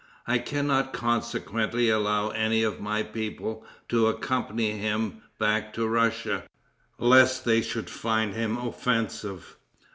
[0.25, 6.41] I can not consequently allow any of my people to accompany him back to Russia,
[6.97, 9.57] lest they should find him offensive.